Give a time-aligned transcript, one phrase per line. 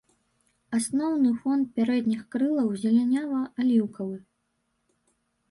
[0.77, 4.17] Асноўны фон пярэдніх крылаў зелянява-аліўкавы.